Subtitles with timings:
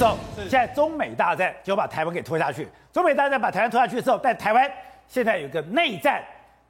[0.00, 2.66] 走，现在中美大战就把台湾给拖下去。
[2.90, 4.70] 中美大战把台湾拖下去之后，在台湾
[5.06, 6.24] 现在有个内战，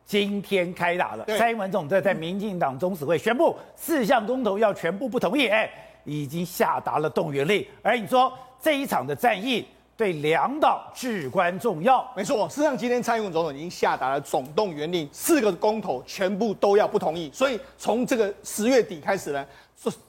[0.05, 1.25] 今天开打了。
[1.39, 5.71] 蔡英文总在在民进党中指会宣布四项公投要全部不同意，哎，
[6.03, 7.65] 已经下达了动员令。
[7.85, 9.65] 而你说这一场的战役
[10.01, 12.49] 对两党至关重要，没错。
[12.49, 17.31] 事实上，今天蔡英文总统已经下达了总动员令，四个公投全部都要不同意。
[17.35, 19.45] 所以从这个十月底开始呢，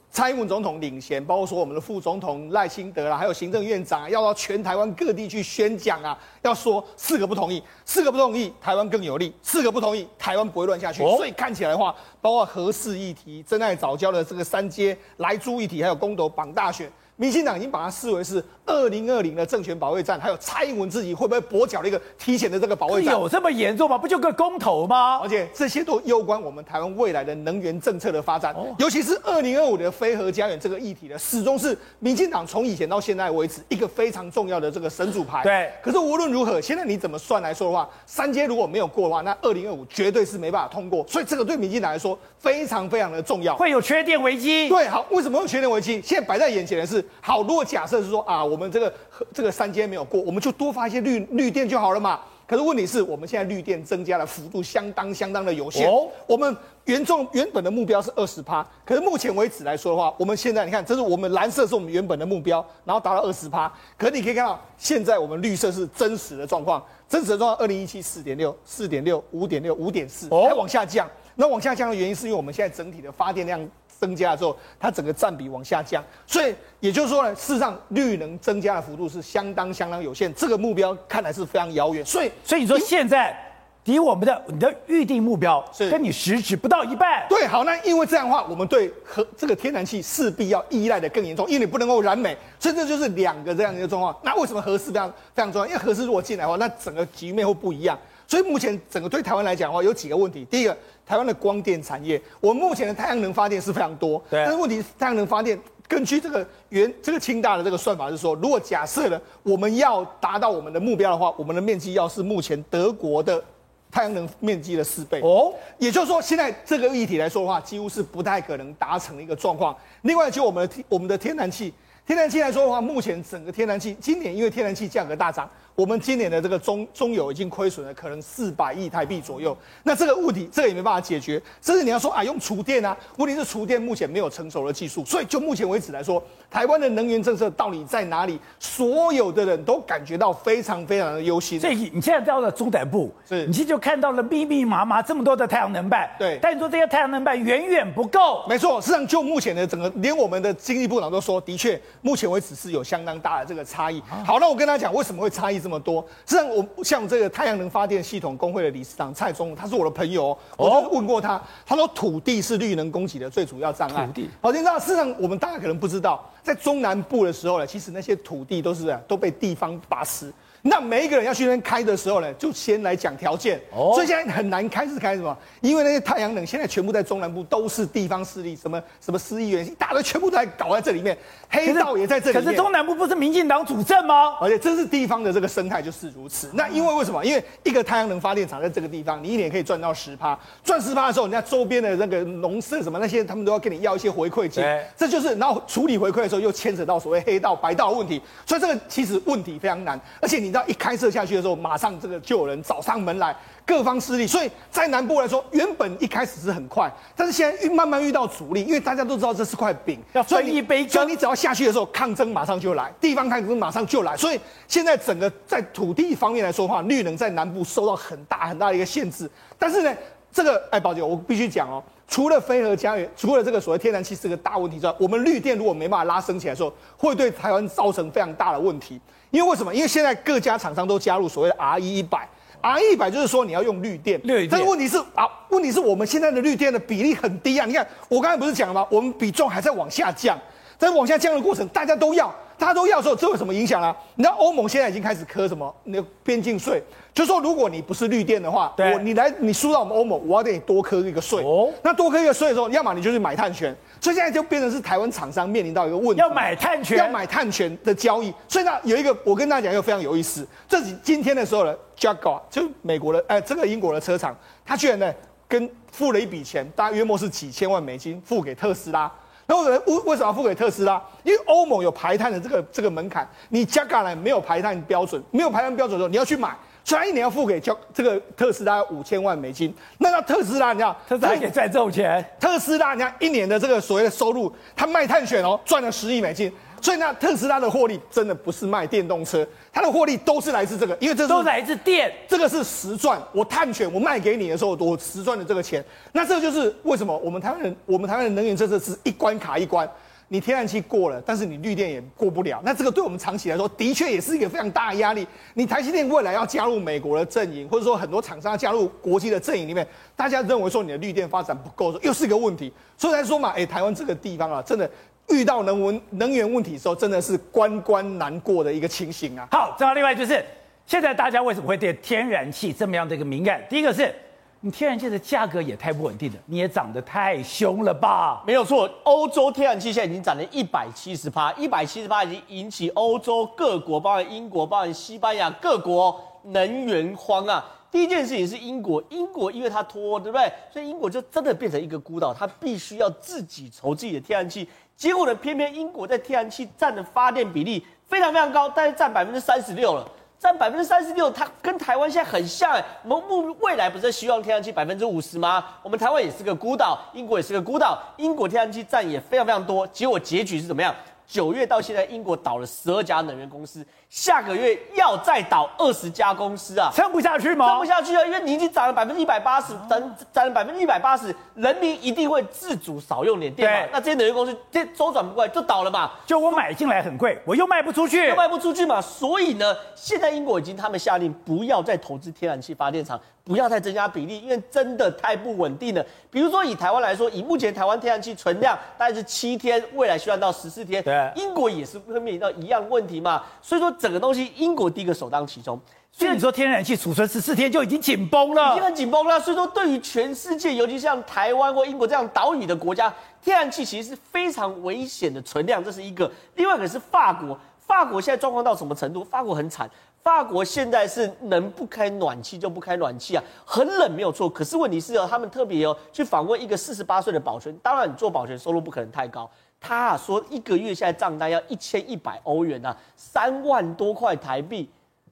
[0.09, 11.03] 蔡英文总统领衔，包括说我们的副总统赖清德啦，还有行政院长啊，要到全台湾各地去宣讲啊，要说四个不同意，四个不同意，台湾更有利；四个不同意，台湾不会乱下去。
[11.17, 16.89] 所以看起来的话，包括核四议题、珍爱早教的这个三阶、莱猪议题，还有公投绑大选。
[17.21, 23.95] 民进党已经把它视为是二零二零的政权保卫战，还有蔡英文自己会不会跛脚的一个提前的这个保卫战，有这么严重吗？
[23.95, 25.19] 不就个公投吗？
[25.19, 35.43] 而且这些都攸关我们台湾未来的能源政策的发展，尤其是二零二五的非核家园这个议题呢，始终是民进党从以前到现在为止一个非常重要的这个神主牌。
[35.43, 35.71] 对。
[35.83, 41.05] 可是无论如何，现在你怎么算来说的话，三阶如果没有过的话，那二零二五绝对是没办法通过。
[41.07, 44.67] 所以这个对民进党来说非常非常的重要，会有缺电危机。
[44.69, 46.01] 对，好，为什么有缺电危机？
[46.03, 48.93] 现在摆在眼前的是，好，如果假设是说啊，我们这个
[49.33, 52.19] 这个三阶没有过，我们就多发一些绿绿电就好了嘛。
[52.47, 55.89] 可是问题是我们现在绿电增加的幅度相当相当的有限。
[55.89, 63.71] 哦，我们原重原本的目标是二十趴，可是目前为止来说的话，我们现在你看，这是我们蓝色是我们原本的目标，然后达到二十趴。
[63.97, 71.09] 可是你可以看到，现在我们绿色是真实的状况，真实的状况，二零一七四点六、四点六、五点六、五点四，还往下降。
[71.35, 73.65] 那往下降的原因是因为我们现在整体的发电量。
[74.01, 82.03] 增加的时候，它整个占比往下降，所以也就是说呢，事实上绿能增加的幅度是相当相当有限，这个目标看来是非常遥远。
[82.03, 83.37] 所以，所以你说现在
[83.83, 87.27] 离我们的你的预定目标是跟你实质不到一半。
[87.29, 94.15] 对，好，那因为这样的话，我们对核这个天然气势必要依赖的更严重，因为你不能够燃煤，所以这就是两个这样一个状况。
[94.23, 95.67] 那为什么核四非常非常重要？
[95.67, 97.95] 因为核四如果进来的话，那整个局面会不一样。
[98.27, 100.45] 所以目前整个对台湾来讲的话，有几个问题。
[100.45, 100.77] 第一个，
[101.11, 104.41] 台湾的光电产业，我们目前的太阳能发电是非常多，对。
[104.45, 113.43] 但是问题是，太阳能发电根据这个原这个清大的这个算法是说，如果假设呢，我们要达到我们的目标的话，我们的面积要是目前德国的
[113.91, 115.53] 太阳能面积的四倍哦。
[115.77, 119.75] 也就是说，现在这个议题来说的话，几乎是不太可能达成的一个状况。
[120.03, 121.73] 另外，就我们的我们的天然气，
[122.07, 125.49] 天然气来说的话，目前整个天然气今年因为天然气价格大涨。
[125.75, 129.55] 我们今年的这个中中油已经亏损了，可能四百亿台币左右。
[129.83, 131.41] 那这个问题，这个也没办法解决。
[131.61, 135.03] 甚至你要说啊，用储电啊，问题是储电目前没有成熟的技术。
[135.05, 138.39] 所以就目前为止来说，台湾的能源政策到底在哪里？
[138.59, 141.59] 所有的人都感觉到非常非常的忧心。
[141.59, 146.09] 所以你现在到了中南部，是你其实就看到了密密麻麻这么多的太阳能板。
[146.19, 148.45] 对，但你说这些太阳能板远远不够。
[148.49, 154.01] 没错，实际上就目前的整个，连我们的经济部长都说，的确，目前为止是有相当大的这个差异。
[154.25, 156.01] 好，那我跟他讲，为什么会差异这么多？
[156.25, 164.05] 实际上我像这个太阳能发电系统工会的理事长蔡宗，他是我的朋友，我就问过他，他说土地是绿能供给的最主要障碍。
[164.07, 170.33] 土地，好，你知道，事实上我们大家可能不知道，在中南部的时候呢，其实那些土地都是都被地方把持。
[170.63, 173.59] 那每一个人要去那边开的时候呢，就先来讲条件。
[173.71, 175.35] 哦，所以现在很难开，是开什么？
[175.61, 181.17] 因为那些太阳能现在全部在中南部都是地方势力，什么什么市议员，一大堆全部都在搞在这里面，
[181.49, 182.45] 黑道也在这里面。
[182.45, 184.35] 可是中南部不是民进党主政吗？
[184.39, 186.51] 而且这是地方的这个生态就是如此。
[186.53, 187.25] 那因为为什么？
[187.25, 194.63] 因为一个太阳能发电厂在这个地方，你一年可以赚到十趴，赚十趴的时候，人家周边的那个农舍什么那些，他们都要跟你要一些回馈金。
[194.95, 199.99] 这就是然后处理回馈的时候又牵扯到所谓黑道白道的问题，所以这个其实问题非常难。
[200.19, 201.35] 而且你知道一开设下去。
[201.35, 203.35] 的时候，马上这个就有人找上门来，
[203.65, 204.27] 各方势力。
[204.27, 210.89] 所以在南部来说，原本一开始是很快，但是现在慢慢遇到阻力，因为大家都知道这是块饼，要分一杯羹。
[210.89, 214.15] 所以你只要下去的时候，抗争马上就来，地方抗争马上就来。
[214.17, 219.29] 所以现在整个在土地方面来说的话，绿能在南部受到很大很大的一个限制。
[219.57, 219.95] 但是呢，
[220.31, 228.99] 这个哎，宝姐，我必须讲哦，除了飞核家园，除了这个所谓天然气是个大问题之外，我们绿电如果没办法拉升起来的时候，会对台湾造成非常大的问题。
[229.29, 229.73] 因为为什么？
[229.73, 232.27] 因为现在各家厂商都加入所谓的 RE 一百
[232.61, 234.49] ，RE 一百就是说你要用绿电，绿电。
[234.51, 237.65] 但是问题是啊，问题是我们现在的绿电的比例很低啊。
[237.65, 238.85] 你看我刚才不是讲了吗？
[238.91, 240.37] 我们比重还在往下降，
[240.77, 242.29] 在往下降的过程，大家都要，
[242.61, 243.95] 大家都要的时候，这有什么影响啊？
[244.13, 246.79] 你知道欧盟现在已经开始磕什么那个边境税，
[247.11, 251.43] 就是说如果你不是绿电的话，我你来你输到我们欧盟，我要给你多磕一个税。
[251.43, 253.75] 哦，那多磕一个税的时候，要么你就是买碳权。
[253.99, 258.31] 所以现在就变成是台湾厂商面临到一个问题，要买碳权，要买碳权的交易。
[258.47, 265.11] 所以呢，有一个我跟大家讲一个非常有意思，这是今天的时候呢，Jaguar 就美国的，哎、呃，这个英国的车厂，他居然呢
[265.47, 269.11] 跟付了一笔钱，大约莫是几千万美金付给特斯拉。
[269.47, 271.01] 那为为为什么要付给特斯拉？
[271.23, 279.73] 因为欧盟有排碳的这个这个门槛，你加盖来没有排碳标准，没有排碳标准的时候，你要去买，所以一年要付给交这个特斯拉五千万美金。
[279.97, 282.23] 那那特斯拉，你知道特斯拉还可以赚这种钱？
[282.39, 286.51] 特斯拉，你看一年的这个所谓的收入，他卖碳选哦，赚了十亿美金。
[286.81, 293.21] 所以那特斯拉的获利真的不是卖电动车，它的获利都是来自这个，因为这是都来自电，这个是实赚。
[293.31, 295.85] 我碳权我卖给你的时候，我实赚的这个钱。
[296.11, 299.87] 那这就是为什么我们台湾人，我们台湾人能源政策是一关卡一关，
[300.27, 302.59] 你天然气过了，但是你绿电也过不了。
[302.65, 305.27] 那这个对我们长期来说，的确也是一个非常大的压力。
[305.53, 312.73] 你台积电未来要加入美国的阵营，或者说很多厂商要加入国际的阵营里面，大家认为说你的绿电发展不够，又是一个问题。
[312.97, 314.89] 所以来说嘛，哎、欸，台湾这个地方啊，真的。
[315.29, 319.47] 遇到能源能源问题的时候，真的是关关难过的一个情形啊。
[319.51, 320.43] 好，正好另外就是，
[320.85, 323.61] 现在大家为什么会对天然气这么样的一个敏感？
[323.69, 324.13] 第一个是，
[324.59, 328.43] 你天然气的价格也太不稳定了，你也涨得太凶了吧？
[328.45, 337.63] 没有错，欧洲天然气现在已经涨了一百七十趴，一百七十趴已经引起欧洲各国，包括英国、包括西班牙各国能源荒啊。
[337.91, 340.51] 第一件事情是英国，英国因为它脱，对不对？
[340.71, 344.67] 所以英国就真的变成一个孤岛，它必须要自己筹自己的天然气。
[344.95, 350.07] 结果呢，偏偏英国在天然气占的发电比例非常非常高，大概占百分之三十六了，
[350.39, 352.83] 占百分之三十六，它跟台湾现在很像哎。
[353.03, 355.65] 我们目未来不是希望天然气百分之五十吗？
[355.83, 359.85] 我们台湾也是个孤岛，英国也是个孤岛，英国天然气占也非常非常多。
[359.87, 360.95] 结果结局是怎么样？
[361.31, 363.85] 九月到现在，英国倒了十二家能源公司。
[364.09, 367.69] 下个月要再倒二十家公司啊，撑不下去吗？
[367.69, 373.87] 撑不下去啊，因为你已经涨了百分之一百八十，涨涨了百分之一百八十，人民一定会自主少用点电嘛。
[373.93, 376.11] 那这些能源公司这周转不过来就倒了嘛。
[376.25, 378.99] 就我买进来很贵，我又卖不出去，又卖不出去嘛。
[378.99, 386.05] 所以呢，现在英国已经他们下令不要再投资天然气发电厂，不要再增加比例，因为真的太不稳定了。
[386.29, 391.01] 比如说以台湾来说，以目前台湾天然气存量大概是七天，未来需要到十四天。
[391.01, 393.41] 对，英国也是会面临到一样问题嘛。
[393.61, 394.91] 所以说整个东西英国。
[394.91, 395.79] 第一个首当其冲，
[396.11, 399.39] 所以你说天然气储存十四天就已经紧绷了，已经很紧绷了。
[399.39, 406.29] 所以说，对于全世界，尤其像台湾或英国这样岛屿的国家，天然气其实是非常危险的存量，这是一个。
[406.55, 409.23] 另外一个是法国，法国现在状况到什么程度？
[409.23, 409.89] 法国很惨，
[410.23, 414.47] 法国现在是能不开暖气就不开暖气啊，很冷没有错。
[414.49, 419.49] 可是问题是哦，他们特别哦去访问一个四十八岁的保全，当然你做保全收入不可能太高。
[419.79, 424.87] 他啊说一个月现在账单要一千一百欧元啊，三万多块台币，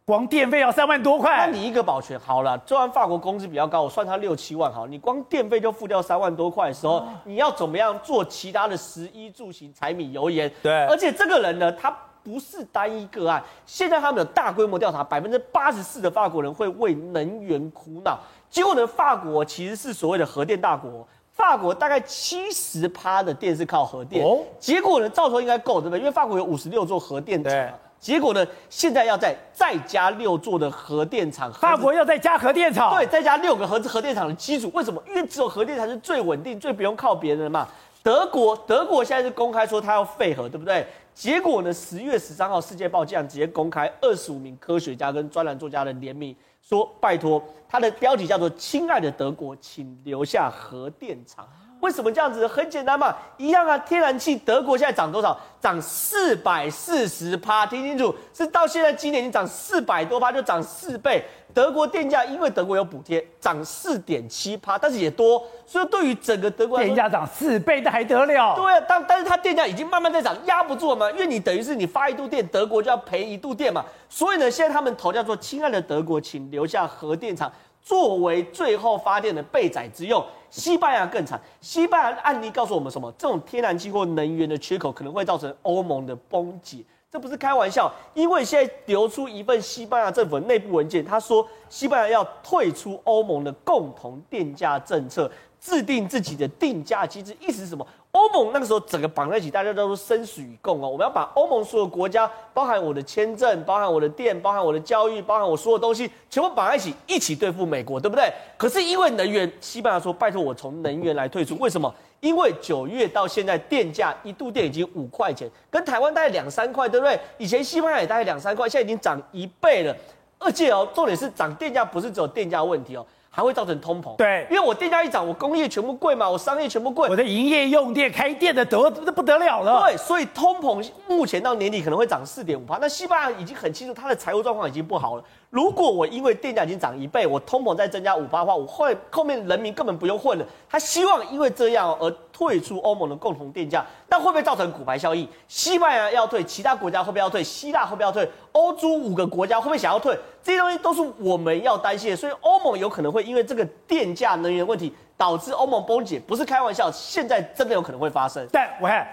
[0.05, 1.37] 光电费要三万多块。
[1.37, 10.51] 那你一个保全好了，虽然法国工资比较高，我算他六七万好，你光电费就付掉三万多块的时候，你要怎么样做其他的食衣住行、柴米油盐？
[10.63, 18.19] 对，而且这个人呢，他不是单一个案，现在他们有大规模调查，百分之八十四的法国人会为能源苦恼。
[18.49, 21.07] 结果呢，法国其实是所谓的核电大国。
[21.31, 25.99] 法国大概七十趴的电是靠核电，哦、结果呢，照说应该够，对不对？
[25.99, 31.49] 因为法国有五十六座核电厂，对结果呢，现在要再再加六座的核电厂。
[31.53, 32.93] 法国要再加核电厂？
[32.93, 34.69] 对，再加六个核核电厂的基础。
[34.73, 35.01] 为什么？
[35.07, 37.65] 因为只有核电才是最稳定、最不用靠别人的嘛。
[38.01, 40.85] 德国，德国现在是公开说他要废核，对不对？
[41.13, 46.33] 结果呢，十月十三号，《世界报》竟然直接公开二十五名科学家跟专栏作家的联名。
[46.61, 51.47] 说拜托，它的标题叫做“亲爱的德国，请留下核电厂”。
[51.81, 52.45] 为什么这样子？
[52.47, 53.77] 很简单嘛，一样啊。
[53.77, 55.37] 天然气，德国现在涨多少？
[55.61, 61.23] 涨四百四十趴，听清楚，是到现在今年已经涨四百多趴，就涨四倍。
[61.53, 68.55] 德国电价因为德国有补贴，涨四点七趴，但是也多，所以对于整个德国电价涨四倍，那还得了？
[68.55, 77.51] 对啊，但但是它电价已经慢慢在涨，压不住了嘛，因为你等于是你发一度电，德国就要赔一度电嘛，所以呢，现在他们投叫做“亲爱的德国，请留下核电厂”。
[77.81, 81.39] 作为最后发电的备载之用，西班牙更惨。
[81.61, 83.11] 西班牙案例告诉我们什么？
[83.17, 87.91] 这种天然气或能源的缺口可能会造成欧盟的崩解，这不是开玩笑。
[88.13, 97.35] 因为现在流出一份西班牙政府的内部文件，他说西班牙要退出欧盟的共同电价政策，制定自己的定价机制。
[97.39, 97.85] 意思是什么？
[98.11, 100.89] 欧盟那个时候整个绑在一起，大家都说生死与共哦。
[100.89, 108.33] 我们要把欧盟所有国家，包含我的签证，包含我的电，包含我的教育，包含我所有东西，全部绑在一起，一起对付美国，对不对？
[108.57, 111.55] 可是因为能源，西班牙说拜托我从能源来退出。
[111.59, 111.93] 为什么？
[112.19, 117.19] 因为九月到现在电价一度电已经五块钱，跟台湾大概两三块，对不对？
[117.37, 119.95] 以前西班牙也大概两三块，现在已经涨一倍了。
[120.37, 123.05] 而且哦，重点是涨电价不是只有电价问题哦。
[123.31, 124.15] 还会造成通膨。
[124.15, 129.83] 对，因为我电价一涨，我工业全部贵嘛，我商业全部贵，我的营业用电开店的得不得了了。
[129.83, 132.79] 对，所以通膨目前到年底可能会涨四点五趴。
[132.81, 135.23] 那西班牙已经很清楚，它的财务状况已经不好了。
[135.49, 140.45] 如果我因为电价已经涨一倍，我通膨再增加五八的话，我后后面人民根本不用混了。
[140.69, 145.27] 他希望因为这样而退出欧盟的共同电价，但会不会造成骨牌效应？
[145.47, 147.43] 西班牙要退，其他国家会不会要退？
[147.43, 148.29] 希腊会不会要退？
[148.51, 150.15] 欧洲五个国家会不会想要退？
[150.43, 152.15] 这些东西都是我们要担心的。
[152.15, 158.47] 所以欧盟有可能会因为这个电价能源问题导致欧盟崩解，不是开玩笑，现在真的有可能会发生。
[158.51, 159.07] 但我看，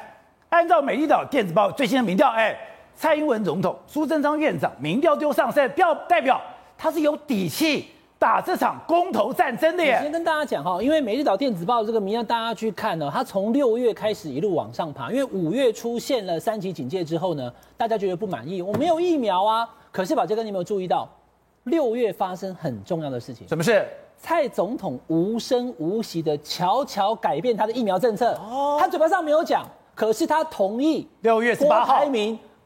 [0.51, 2.55] 按照美丽岛电子报最新的民调，哎。
[2.97, 6.41] 蔡英文总统、苏贞昌院长民调丢上山，表代表
[6.79, 7.87] 他是有底气
[8.19, 9.99] 打这场公投战争的耶。
[10.01, 19.69] 先跟大家讲哈，因为《每日岛电子报》这个民调，大家去看呢，他从六月开始一路往上爬，因为五月出现了三级警戒之后呢，大家觉得不满意，我没有疫苗啊。
[19.93, 21.07] 可是宝杰哥，你有没有注意到，
[21.65, 23.47] 六月发生很重要的事情？
[23.47, 23.87] 什么事？
[24.19, 28.33] 蔡总统无声无息的悄悄改变他的疫苗政策。
[28.37, 32.03] 哦，他嘴巴上没有讲，可是他同意六月十八号。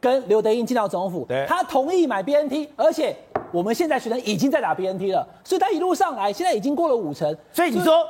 [0.01, 3.15] 跟刘德英进到总统府，他同意买 BNT，而且
[3.53, 7.37] 我们现在学生已经在打 BNT 了，所以他一路上来，现在已经过了五成。
[7.53, 8.07] 所以你说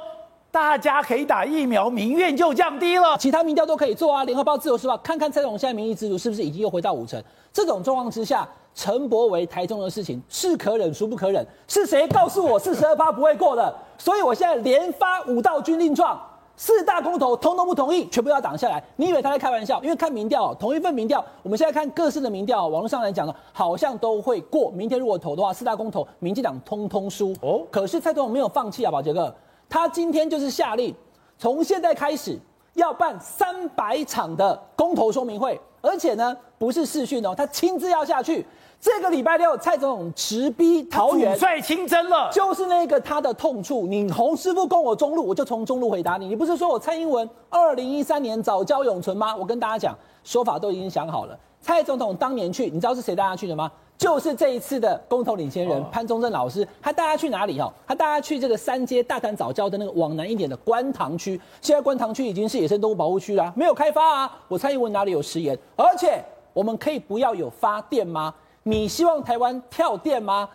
[0.52, 3.16] 大家可以打疫苗，民怨就降低了。
[3.18, 7.20] 其他民调都可以做啊，联合报、自由时报，看看蔡总统现在民意指数是不是已经又回到五成？
[7.52, 11.44] 这种状况之下，陈柏惟台中的事情是可忍孰不可忍？
[11.66, 13.74] 是谁告诉我四十二趴不会过的？
[13.98, 16.20] 所以我现在连发五道军令状。
[16.60, 18.84] 四大公投通通不同意，全部要挡下来。
[18.96, 19.82] 你以为他在开玩笑？
[19.82, 24.70] 因为看民调，同一份民调，我们现在看各式的民调，网络上来讲呢，好像都会过。
[24.70, 27.34] 明天如果投的话，四大公投，民进党通通输。
[27.40, 29.34] 哦，可是蔡总统没有放弃啊，宝杰哥，
[29.70, 30.94] 他今天就是下令，
[31.38, 32.38] 从现在开始
[32.74, 38.46] 要办三百场的公投说明会，而且呢，不是视讯哦，他亲自要下去。
[38.80, 43.86] 这个礼拜六，蔡总统直逼桃园，主帅亲征了，就是那个他的痛处。
[43.86, 46.28] 你洪师傅攻我中路，我就从中路回答你。
[46.28, 49.36] 你不是说我蔡英文二零一三年早教永存吗？
[49.36, 49.94] 我跟大家讲，
[50.24, 51.38] 说法都已经想好了。
[51.60, 53.70] 蔡总统当年去，你知道是谁带他去的吗？
[53.98, 56.66] 就是这一次的公投领先人潘宗正老师。
[56.80, 57.60] 他带他去哪里？
[57.60, 61.38] 哈，他带他去这个三街大潭早教的那个往南一点的观塘区。
[61.60, 64.38] 现在观塘区已经是野生动物保护区了，没有开发啊。
[64.48, 65.54] 我蔡英文哪里有食言？
[65.76, 68.32] 而且我们可以不要有发电吗？
[68.62, 70.48] 你希望台湾跳电吗？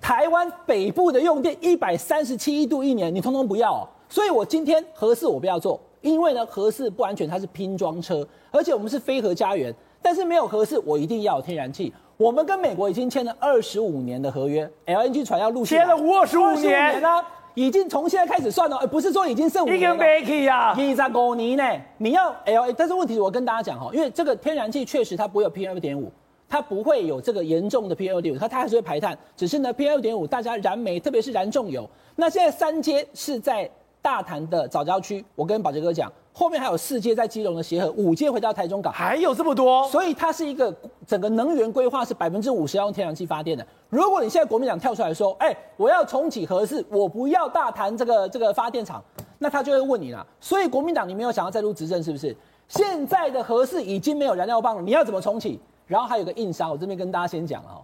[0.00, 3.88] 台湾北部的用电一百三十七亿度一年，你通通不要哦。
[4.08, 9.74] 所以我今天合适我不要做，因为呢合适不安全，它是拼装车，而且我们是非核家园。
[10.00, 11.92] 但是没有合适，我一定要有天然气。
[12.16, 17.08] 我们跟美国已经签了二十五年的合约，LNG 船要陆续签了五十五年呢，
[17.54, 20.20] 已经从现在开始算了，而不是说已经剩五年了。
[20.20, 21.64] 已经啊，你在过年呢？
[21.98, 26.10] 你要 L，但是问题我跟大家讲哈，因为这个天然气确实它不会有 PM 二点五。
[26.52, 31.88] 它不会有这个严重的 PM 二点五，它它还是会排碳，只是呢 PM 二点五大家燃煤，特别是燃重油。
[32.14, 33.66] 那现在三阶是在
[34.02, 40.70] 大潭的早教区，我跟宝杰哥讲，后面还有四阶在基隆的协和，五阶回到台中港，还有这么多，所以它是一个
[41.06, 43.66] 整个能源规划是百分之五十要用天然气发电的。
[43.88, 49.02] 如果你现在国民党跳出来说，哎、欸，我要重启核四，我不要大潭这个这个发电厂，
[49.38, 50.26] 那他就会问你了。
[50.38, 52.36] 所以国民党你没有想要再入执政是不是？
[52.68, 55.58] 现在的核四已经没有燃料棒了，你要怎么重启？
[55.86, 57.82] 然后还有个硬伤，我这边跟大家先讲了哦。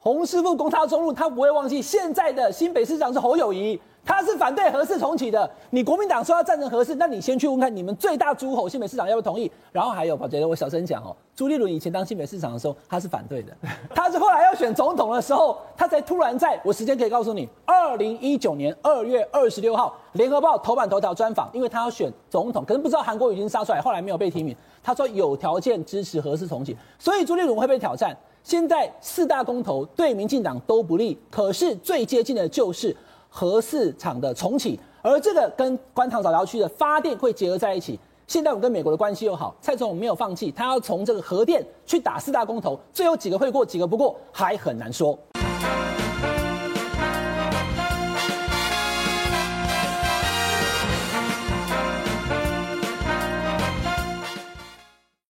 [0.00, 3.80] 洪师傅攻他中路，他不会忘记现在的新北市长是侯友谊。
[4.04, 9.50] 他是反对核四重启的，你国民党说要赞成核四，那你先去问看你们最大诸侯新北市长要不要同意？
[9.70, 13.54] 然后还有，我觉得我小声讲哦，朱立伦以前当新北市长的时候，他是反对的，
[13.94, 24.56] 他是后来要选总统的时候，他才突然在我时间可以告诉你，二零一九年二月二十六号，联合报头版头条专访，因为他要选总统，可是不知道韩国瑜已经杀出来，后来没有被提名，
[24.88, 28.16] 他说有条件支持核四重启，所以朱立伦会被挑战。
[28.42, 32.96] 现在四大公投对民进党都不利，可是最接近的就是。
[33.30, 38.00] 核四厂的重启，而这个跟观塘藻礁区的发电会结合在一起。
[38.26, 45.16] 现在我们跟美国的关系又好，蔡总统没有放弃，他要从这个核电去打四大公投，最后几个会过，几个不过，还很难说。